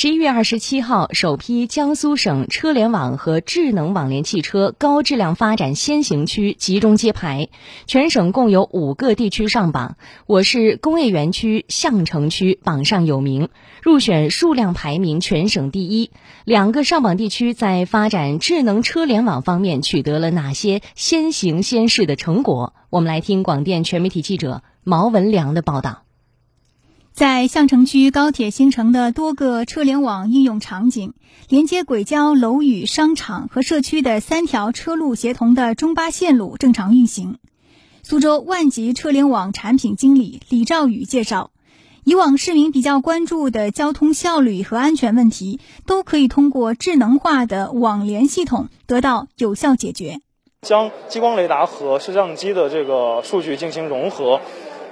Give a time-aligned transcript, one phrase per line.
[0.00, 7.48] 十一月二十七号，首批江苏省车联网和智能网联汽车高质量发展先行区集中揭牌，
[7.88, 13.48] 全省共有五个地区上榜，我市工业园区相城区榜上有名，
[13.82, 16.12] 入选数量排名全省第一。
[16.44, 22.72] 两个上榜地区在发展智能车联网方面取得了哪些先行先试的成果？
[22.88, 26.04] 我们来听广电全媒体记者毛文良的报道。
[27.18, 31.14] 在相城区高铁新城的多个车联网应用场景，
[31.48, 37.38] 连接轨交、楼宇、商场和社区的三条车路协同的中巴线路正常运行。
[38.04, 41.50] 苏州万集车联网产品经理李兆宇介绍，
[42.04, 50.20] 以往市民比较关注的交通效率和安全问题，都可以通过智能化的网联系统得到有效解决。
[50.62, 54.40] 将激光雷达和摄像机的这个数据进行融合。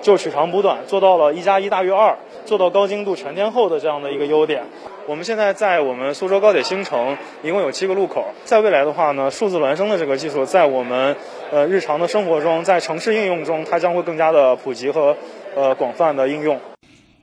[0.00, 2.16] 就取长补短，做到了一加一大于二，
[2.46, 4.64] 做到高精度全天候的这样的一个优点。
[5.06, 8.26] 我们现在在我们苏州高铁新城，一共有七个路口。
[8.44, 11.16] 在未来的话呢，数字孪生的这个技术，在我们
[11.50, 15.16] 呃日常的生活中，在城市应用中，它将会更加的普及和
[15.56, 16.60] 呃广泛的应用。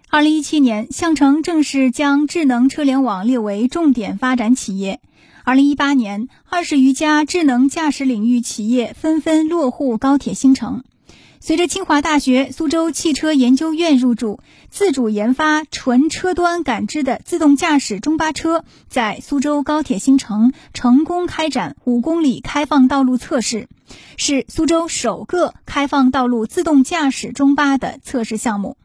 [0.10, 5.00] 二零一七年，相城正式将智能车联网列为重点发展企业。
[5.44, 10.84] 二零一八年，二十余家智能驾驶领域企业纷纷落户高铁新城。
[11.46, 14.40] 随着清华大学苏州汽车研究院入驻，
[14.72, 23.70] 自主研发纯车端感知的自动驾驶中巴车，在苏州高铁新城成功开展五公里开放道路测试，
[24.18, 28.76] 是苏州首个开放道路自动驾驶中巴的测试项目。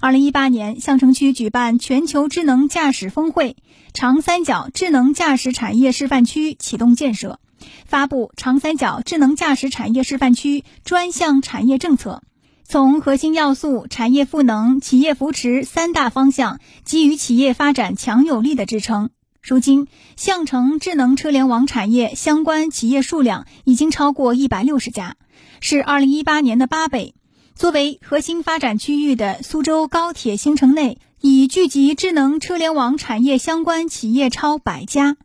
[0.00, 3.56] 二零一八年，相城区举办全球智能驾驶峰会，
[3.92, 7.40] 长三角智能驾驶产业示范区启动建设。
[7.86, 12.22] 发布长三角智能驾驶产业示范区专项产业政策，
[12.64, 19.10] 从核心要素、产业赋能、企业扶持三大方向，给予企业发展强有力的支撑。
[19.42, 25.16] 如今，相城智能车联网产业相关企业数量已经超过一百六十家，
[25.60, 27.14] 是二零一八年的八倍。
[27.54, 35.16] 作为核心发展区域的苏州高铁新城内，已聚集智能车联网产业相关企业超百家。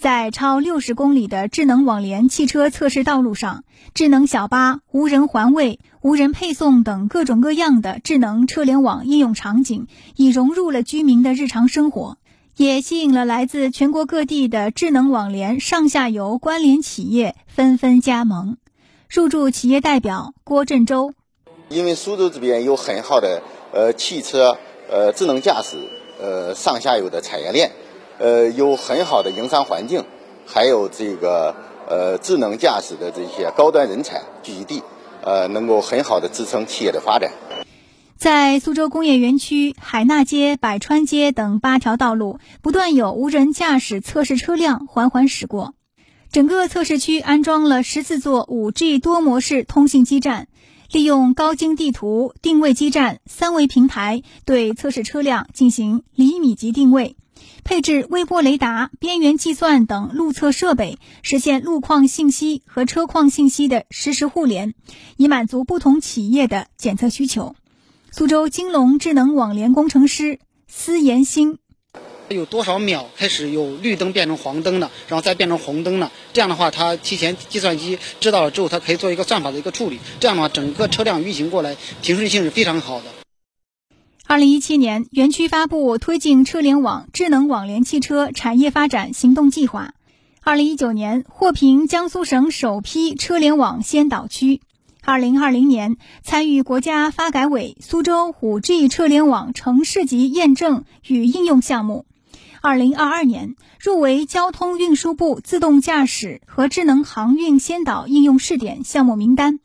[0.00, 12.16] 在超六十公里的智能网联汽车测试道路上，智能小巴、无人环卫、无人配送等各种各样的智能车联网应用场景，已融入了居民的日常生活，
[12.56, 18.56] 也吸引了来自全国各地的智能网联上下游关联企业纷纷加盟。
[19.10, 21.12] 入驻企业代表郭振洲，
[21.68, 23.42] 因为苏州这边有很好的
[23.74, 24.56] 呃汽车
[24.90, 25.76] 呃智能驾驶
[26.18, 27.72] 呃上下游的产业链。
[28.20, 30.04] 呃，有很好的营商环境，
[30.46, 31.54] 还有这个
[31.88, 34.82] 呃智能驾驶的这些高端人才聚集地，
[35.22, 37.32] 呃，能够很好的支撑企业的发展。
[38.18, 45.72] 在苏州工业园区海纳街、百川街等八条道路，不断有无人驾驶测试车辆缓缓驶过。
[46.30, 50.48] 整个测试区安装了十四座 5G 多模式通信基站，
[50.92, 57.16] 利用高精地图、定位基站、三维平台，对测试车辆进行厘米级定位。
[57.64, 64.74] 配置微波雷达、边缘计算等路测设备，实现路况信息和车况信息的实时互联，
[65.16, 67.54] 以满足不同企业的检测需求。
[68.10, 71.58] 苏州金龙智能网联工程师司延新：
[72.28, 76.10] 有多少秒开始有绿灯变成黄灯的，然后再变成红灯的？
[76.32, 80.00] 这样的话，它提前计算机知道了之后，它可以做一个算法的一个处理。
[80.18, 83.19] 这样的话，整个车辆运行过来平顺性是非常好的。
[84.30, 89.92] 二零一七年，园区发布推进车联网智能网联汽车产业发展行动计划。
[90.40, 94.60] 二零一九年获评江苏省首批车联网先导区。
[95.02, 102.06] 二零二零年参与国家发改委苏州五 G 车联网城市级验证与应用项目。
[102.62, 109.58] 二零二二年入围交通运输部自动驾驶和智能航运先导应用试点项目名单。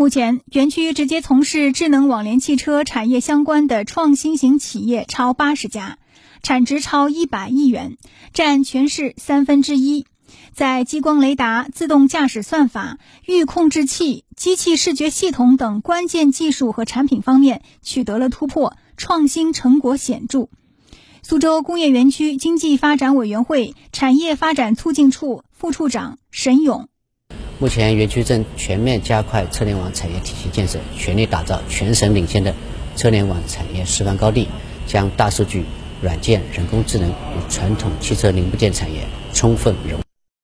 [0.00, 5.98] 目前，园区直接从事智能网联汽车产业相关的创新型企业超八十家，
[6.40, 7.96] 产值超一百亿元，
[8.32, 10.06] 占全市三分之一。
[10.54, 20.48] 在激光雷达、自动驾驶算法、预控制器、机器视觉系统等关键技术和产品方面取得了突破，创新成果显著。
[21.24, 26.88] 苏州工业园区经济发展委员会产业发展促进处副处长沈勇。
[27.60, 32.54] 目前，园区正全面加快车联网产业体系建设，全力打造全省领先的
[32.94, 34.46] 车联网产业示范高地，
[34.86, 35.64] 将大数据、
[36.00, 39.00] 软件、人工智能与传统汽车零部件产业
[39.34, 40.07] 充分融。